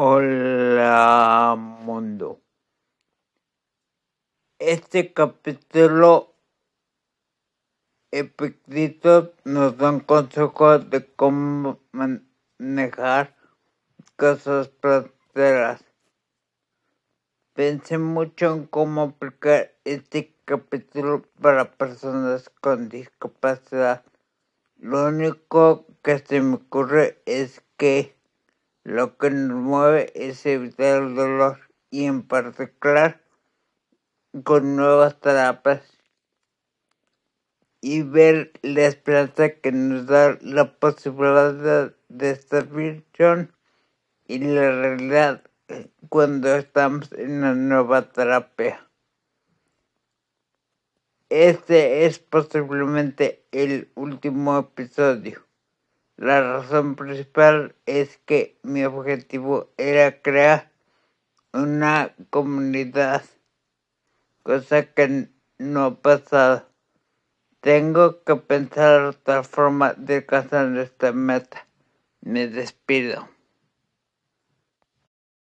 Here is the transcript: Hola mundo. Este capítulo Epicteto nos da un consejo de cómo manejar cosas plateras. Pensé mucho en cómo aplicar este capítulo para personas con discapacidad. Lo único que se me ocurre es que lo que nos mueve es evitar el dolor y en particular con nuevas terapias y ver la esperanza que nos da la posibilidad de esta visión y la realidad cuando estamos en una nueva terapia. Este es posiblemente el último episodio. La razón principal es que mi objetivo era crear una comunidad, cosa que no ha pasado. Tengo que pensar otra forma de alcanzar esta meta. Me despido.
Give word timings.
Hola 0.00 1.56
mundo. 1.58 2.40
Este 4.60 5.12
capítulo 5.12 6.36
Epicteto 8.12 9.32
nos 9.42 9.76
da 9.76 9.90
un 9.90 9.98
consejo 9.98 10.78
de 10.78 11.04
cómo 11.04 11.80
manejar 11.90 13.34
cosas 14.14 14.68
plateras. 14.68 15.84
Pensé 17.54 17.98
mucho 17.98 18.54
en 18.54 18.66
cómo 18.68 19.02
aplicar 19.02 19.74
este 19.82 20.32
capítulo 20.44 21.24
para 21.42 21.72
personas 21.72 22.48
con 22.60 22.88
discapacidad. 22.88 24.04
Lo 24.76 25.08
único 25.08 25.86
que 26.04 26.20
se 26.20 26.40
me 26.40 26.54
ocurre 26.54 27.20
es 27.26 27.64
que 27.76 28.17
lo 28.88 29.18
que 29.18 29.28
nos 29.30 29.58
mueve 29.58 30.10
es 30.14 30.46
evitar 30.46 31.02
el 31.02 31.14
dolor 31.14 31.58
y 31.90 32.06
en 32.06 32.22
particular 32.22 33.20
con 34.44 34.76
nuevas 34.76 35.20
terapias 35.20 35.82
y 37.82 38.00
ver 38.00 38.50
la 38.62 38.86
esperanza 38.86 39.50
que 39.50 39.72
nos 39.72 40.06
da 40.06 40.38
la 40.40 40.72
posibilidad 40.78 41.92
de 42.08 42.30
esta 42.30 42.60
visión 42.62 43.52
y 44.26 44.38
la 44.38 44.70
realidad 44.70 45.42
cuando 46.08 46.56
estamos 46.56 47.12
en 47.12 47.32
una 47.38 47.54
nueva 47.54 48.10
terapia. 48.10 48.88
Este 51.28 52.06
es 52.06 52.20
posiblemente 52.20 53.44
el 53.52 53.90
último 53.96 54.58
episodio. 54.58 55.47
La 56.18 56.42
razón 56.42 56.96
principal 56.96 57.76
es 57.86 58.18
que 58.26 58.58
mi 58.64 58.84
objetivo 58.84 59.70
era 59.76 60.20
crear 60.20 60.72
una 61.52 62.12
comunidad, 62.30 63.22
cosa 64.42 64.82
que 64.82 65.28
no 65.58 65.84
ha 65.84 65.94
pasado. 66.02 66.66
Tengo 67.60 68.24
que 68.24 68.34
pensar 68.34 69.02
otra 69.02 69.44
forma 69.44 69.94
de 69.94 70.16
alcanzar 70.16 70.76
esta 70.78 71.12
meta. 71.12 71.68
Me 72.20 72.48
despido. 72.48 73.28